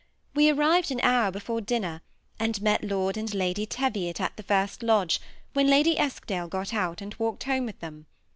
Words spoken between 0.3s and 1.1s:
We anired an